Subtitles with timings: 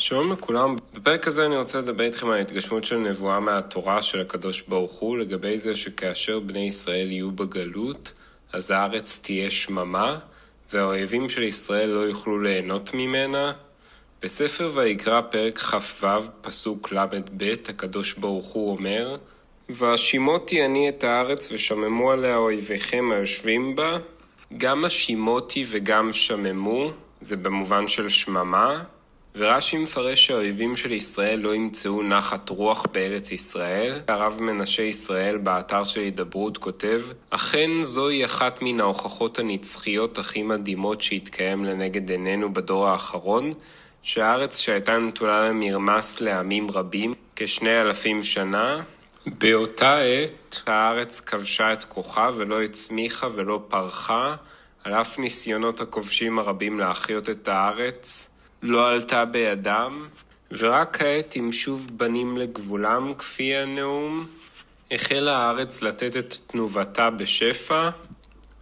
[0.00, 4.60] שלום לכולם, בפרק הזה אני רוצה לדבר איתכם על התגשמות של נבואה מהתורה של הקדוש
[4.60, 8.12] ברוך הוא לגבי זה שכאשר בני ישראל יהיו בגלות,
[8.52, 10.18] אז הארץ תהיה שממה,
[10.72, 13.52] והאויבים של ישראל לא יוכלו ליהנות ממנה.
[14.22, 16.06] בספר ויקרא פרק כ"ו
[16.40, 19.16] פסוק ל"ב הקדוש ברוך הוא אומר
[19.68, 23.98] והשימותי אני את הארץ ושממו עליה אויביכם היושבים בה
[24.56, 26.90] גם השימותי וגם שממו
[27.20, 28.82] זה במובן של שממה
[29.36, 34.00] ורש"י מפרש שהאויבים של ישראל לא ימצאו נחת רוח בארץ ישראל.
[34.08, 41.00] הרב מנשה ישראל באתר של הידברות כותב אכן זוהי אחת מן ההוכחות הנצחיות הכי מדהימות
[41.00, 43.52] שהתקיים לנגד עינינו בדור האחרון
[44.02, 48.82] שהארץ שהייתה נתונה למרמס לעמים רבים כשני אלפים שנה
[49.26, 54.36] באותה עת הארץ כבשה את כוחה ולא הצמיחה ולא פרחה
[54.84, 58.30] על אף ניסיונות הכובשים הרבים להחיות את הארץ
[58.62, 60.04] לא עלתה בידם,
[60.58, 64.26] ורק כעת עם שוב בנים לגבולם, כפי הנאום,
[64.90, 67.90] החלה הארץ לתת את תנובתה בשפע,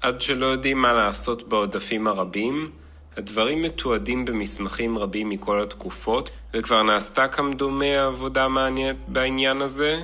[0.00, 2.70] עד שלא יודעים מה לעשות בעודפים הרבים.
[3.16, 10.02] הדברים מתועדים במסמכים רבים מכל התקופות, וכבר נעשתה כמדומה עבודה מעניינת בעניין הזה.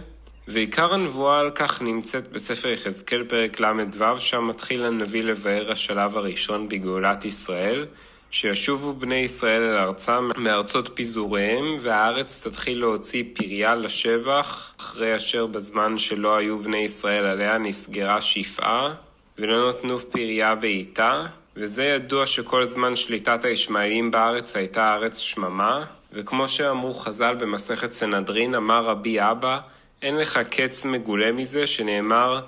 [0.48, 6.69] ועיקר הנבואה על כך נמצאת בספר יחזקאל פרק ל"ו, שם מתחיל הנביא לבאר השלב הראשון
[6.69, 7.86] בגאולת ישראל,
[8.31, 15.98] שישובו בני ישראל אל ארצם מארצות פיזוריהם, והארץ תתחיל להוציא פריה לשבח, אחרי אשר בזמן
[15.98, 18.95] שלא היו בני ישראל עליה נסגרה שפעה,
[19.39, 26.49] ולא נתנו פריה בעיטה, וזה ידוע שכל זמן שליטת הישמעאלים בארץ הייתה ארץ שממה, וכמו
[26.49, 29.59] שאמרו חז"ל במסכת סנהדרין, אמר רבי אבא,
[30.03, 32.41] אין לך קץ מגולה מזה, שנאמר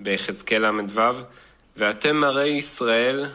[0.00, 1.00] ביחזקאל ל"ו,
[1.76, 3.26] ואתם הרי ישראל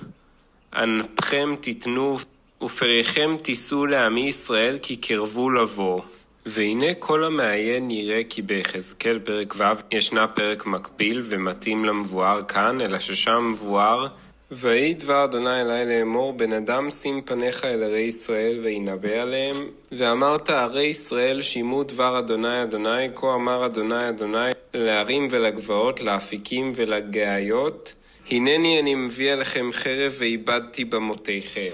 [0.75, 2.17] ענפכם תיתנו
[2.61, 6.01] ופריכם תישאו לעמי ישראל כי קרבו לבוא.
[6.45, 12.99] והנה כל המעיין נראה כי ביחזקאל פרק ו' ישנה פרק מקביל ומתאים למבואר כאן, אלא
[12.99, 14.07] ששם מבואר
[14.51, 19.55] ויהי דבר אדוני אלי לאמור, בן אדם שים פניך אל ערי ישראל וינבא עליהם,
[19.91, 27.93] ואמרת ערי ישראל שימו דבר אדוני אדוני, כה אמר אדוני אדוני לערים ולגבעות, לאפיקים ולגאיות,
[28.31, 31.71] הנני אני מביא עליכם חרב ואיבדתי במותיכם.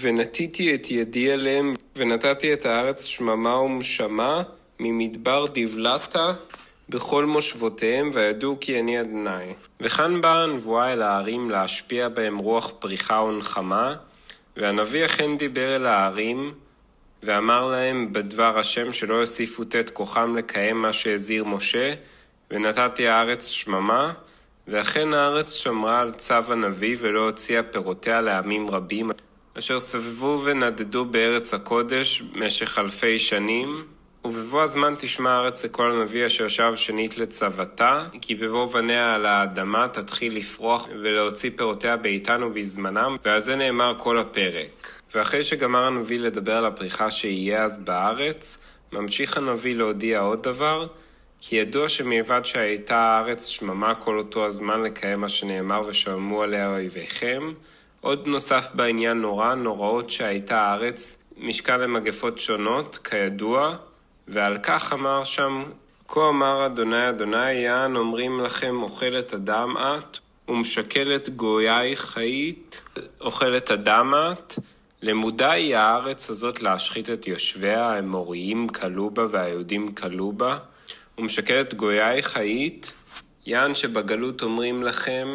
[0.00, 4.42] ונטיתי את ידי עליהם, ונתתי את הארץ שממה ומשמה,
[4.80, 6.32] ממדבר דבלתה,
[6.88, 9.54] בכל מושבותיהם, וידעו כי אני אדוני.
[9.80, 13.94] וכאן באה הנבואה אל הערים להשפיע בהם רוח פריחה ונחמה,
[14.56, 16.52] והנביא אכן דיבר אל הערים,
[17.22, 21.94] ואמר להם בדבר השם שלא יוסיפו תת כוחם לקיים מה שהזהיר משה,
[22.50, 24.12] ונתתי הארץ שממה,
[24.68, 29.10] ואכן הארץ שמרה על צו הנביא ולא הוציאה פירותיה לעמים רבים,
[29.58, 33.84] אשר סבבו ונדדו בארץ הקודש במשך אלפי שנים,
[34.24, 39.88] ובבוא הזמן תשמע הארץ לקול הנביא אשר שב שנית לצוותה, כי בבוא בניה על האדמה
[39.88, 44.92] תתחיל לפרוח ולהוציא פירותיה בעיתן ובזמנם, ועל זה נאמר כל הפרק.
[45.14, 48.58] ואחרי שגמר הנביא לדבר על הפריחה שיהיה אז בארץ,
[48.92, 50.86] ממשיך הנביא להודיע עוד דבר,
[51.44, 57.52] כי ידוע שמלבד שהייתה הארץ שממה כל אותו הזמן לקיים מה שנאמר ושמעו עליה אויביכם,
[58.00, 63.76] עוד נוסף בעניין נורא, נוראות שהייתה הארץ משכן למגפות שונות, כידוע,
[64.28, 65.62] ועל כך אמר שם,
[66.08, 72.82] כה אמר אדוני אדוני, יען אומרים לכם אוכלת אדם את, ומשקלת גוייך היית,
[73.20, 74.54] אוכלת אדם את,
[75.02, 80.58] למודה היא הארץ הזאת להשחית את יושביה, האמוריים כלו בה והיהודים כלו בה,
[81.18, 82.92] ומשקרת גוייך היית,
[83.46, 85.28] יען שבגלות אומרים לכם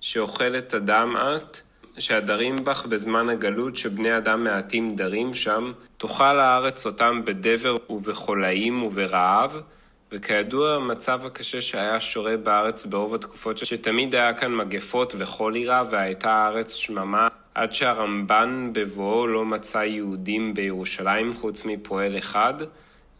[0.00, 1.60] שאוכלת אדם את,
[1.98, 9.62] שהדרים בך בזמן הגלות שבני אדם מעטים דרים שם, תאכל הארץ אותם בדבר ובחולאים וברעב,
[10.12, 16.74] וכידוע המצב הקשה שהיה שורה בארץ ברוב התקופות שתמיד היה כאן מגפות וכולירה והייתה הארץ
[16.74, 22.54] שממה עד שהרמב"ן בבואו לא מצא יהודים בירושלים חוץ מפועל אחד,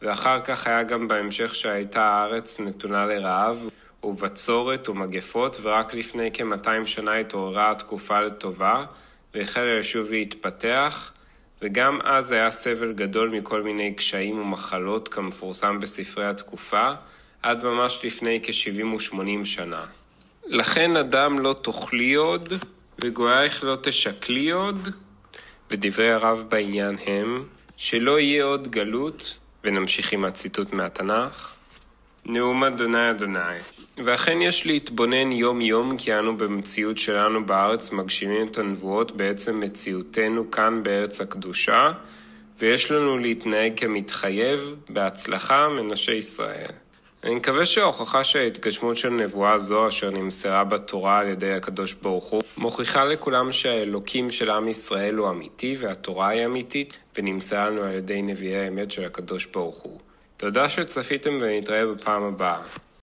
[0.04, 3.68] ואחר כך היה גם בהמשך שהייתה הארץ נתונה לרעב
[4.02, 8.84] ובצורת ומגפות, ורק לפני כ-200 שנה התעוררה התקופה לטובה,
[9.34, 11.12] והחל היישוב להתפתח,
[11.62, 16.90] וגם אז היה סבל גדול מכל מיני קשיים ומחלות, כמפורסם בספרי התקופה,
[17.42, 19.84] עד ממש לפני כ-70 ו-80 שנה.
[20.46, 22.52] לכן אדם לא תאכלי עוד,
[22.98, 24.88] וגוייך לא תשקלי עוד,
[25.70, 27.44] ודברי הרב בעניין הם,
[27.76, 31.54] שלא יהיה עוד גלות, ונמשיך עם הציטוט מהתנ"ך.
[32.26, 33.58] נאום אדוני אדוני.
[34.04, 40.50] ואכן יש להתבונן יום יום כי אנו במציאות שלנו בארץ מגשימים את הנבואות בעצם מציאותנו
[40.50, 41.92] כאן בארץ הקדושה
[42.58, 46.70] ויש לנו להתנהג כמתחייב, בהצלחה, מנשה ישראל.
[47.24, 52.42] אני מקווה שההוכחה שההתגשמות של נבואה זו, אשר נמסרה בתורה על ידי הקדוש ברוך הוא,
[52.56, 58.22] מוכיחה לכולם שהאלוקים של עם ישראל הוא אמיתי והתורה היא אמיתית, ונמסרה לנו על ידי
[58.22, 59.98] נביאי האמת של הקדוש ברוך הוא.
[60.36, 62.62] תודה שצפיתם ונתראה בפעם הבאה.